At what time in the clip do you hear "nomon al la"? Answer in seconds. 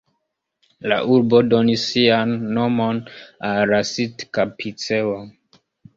2.57-3.83